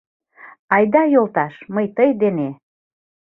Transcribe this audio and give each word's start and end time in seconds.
Айда, 0.75 1.01
йолташ, 1.13 1.53
мый 1.73 1.87
тый 1.95 2.09
дене 2.21 2.49